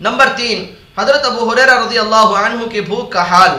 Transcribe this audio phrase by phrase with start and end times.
[0.00, 0.64] Number تین،
[0.98, 3.50] حضرت ابو حریرہ رضی اللہ عنہ کی بھوک کا حال۔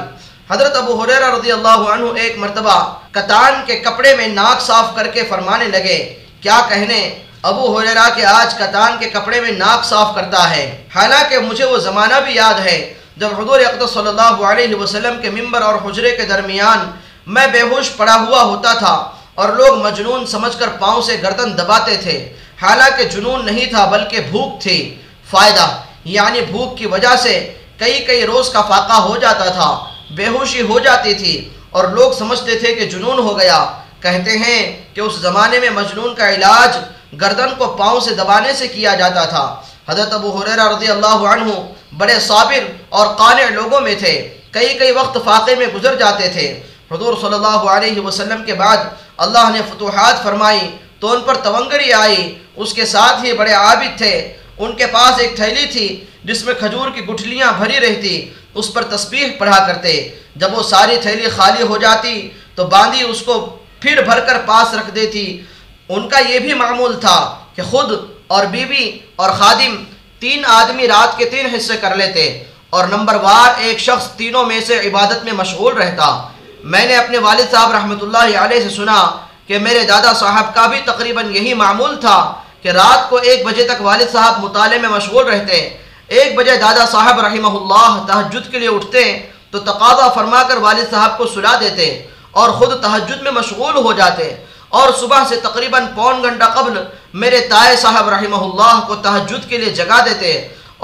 [0.51, 2.75] حضرت ابو حریرہ رضی اللہ عنہ ایک مرتبہ
[3.11, 5.97] کتان کے کپڑے میں ناک صاف کر کے فرمانے لگے،
[6.41, 6.99] کیا کہنے،
[7.41, 10.63] ابو حریرہ کہ آج کتان کے کپڑے میں ناک صاف کرتا ہے۔
[10.95, 12.77] حالانکہ مجھے وہ زمانہ بھی یاد ہے،
[13.17, 16.91] جب حضور اقدس صلی اللہ علیہ وسلم کے ممبر اور حجرے کے درمیان
[17.27, 18.95] میں بے ہوش پڑا ہوا ہوتا تھا
[19.35, 22.17] اور لوگ مجنون سمجھ کر پاؤں سے گردن دباتے تھے۔
[22.61, 24.77] حالانکہ جنون نہیں تھا بلکہ بھوک تھی۔
[25.31, 25.67] فائدہ
[26.07, 29.69] یعنی بھوک کی وجہ سے کئی کئی روز کا فاقہ ہو جاتا تھا،
[30.15, 33.59] بے ہوشی ہو جاتی تھی اور لوگ سمجھتے تھے کہ جنون ہو گیا۔
[33.99, 34.61] کہتے ہیں
[34.93, 36.77] کہ اس زمانے میں مجنون کا علاج
[37.21, 41.51] گردن کو پاؤں سے دبانے سے کیا جاتا تھا۔ حضرت ابو حریرہ رضی اللہ عنہ
[41.97, 44.15] بڑے صابر اور قانع لوگوں میں تھے۔
[44.51, 46.47] کئی کئی وقت فاقے میں گزر جاتے تھے۔
[46.91, 48.77] حضور صلی اللہ علیہ وسلم کے بعد
[49.17, 53.97] اللہ نے فتوحات فرمائی، تو ان پر تونگری آئی۔ اس کے ساتھ ہی بڑے عابد
[53.97, 58.73] تھے۔ ان کے پاس ایک تھیلی تھی جس میں کھجور کی گٹھلیاں بھری رہتی، اس
[58.73, 59.91] پر تسبیح پڑھا کرتے۔
[60.35, 64.73] جب وہ ساری تھیلی خالی ہو جاتی، تو باندھی اس کو پھر بھر کر پاس
[64.73, 65.25] رکھ دیتی۔
[65.89, 67.17] ان کا یہ بھی معمول تھا
[67.55, 67.91] کہ خود
[68.27, 69.83] اور بیوی اور خادم
[70.19, 74.59] تین آدمی رات کے تین حصے کر لیتے اور نمبر وار ایک شخص تینوں میں
[74.67, 76.07] سے عبادت میں مشغول رہتا۔
[76.63, 78.99] میں نے اپنے والد صاحب رحمۃ اللہ علیہ سے سنا
[79.47, 82.17] کہ میرے دادا صاحب کا بھی تقریباً یہی معمول تھا۔
[82.67, 85.57] کہ رات کو ایک بجے تک والد صاحب مطالعے میں مشغول رہتے
[86.07, 89.03] ایک بجے دادا صاحب رحمہ اللہ تہجد کے لیے اٹھتے
[89.51, 91.85] تو تقاضا فرما کر والد صاحب کو سلا دیتے
[92.31, 94.23] اور خود تہجد میں مشغول ہو جاتے
[94.69, 96.83] اور صبح سے تقریباً پون گھنٹہ قبل
[97.13, 100.33] میرے تائے صاحب رحمہ اللہ کو تہجد کے لیے جگا دیتے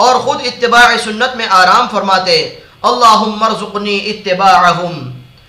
[0.06, 2.38] اور خود اتباع سنت میں آرام فرماتے
[2.82, 4.96] اللہم مرزقنی اتباعہم۔